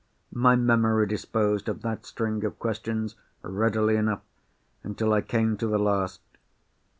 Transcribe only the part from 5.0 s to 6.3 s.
I came to the last.